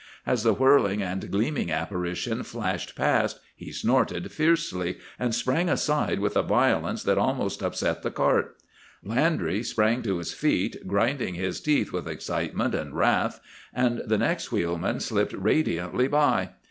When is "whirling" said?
0.55-1.03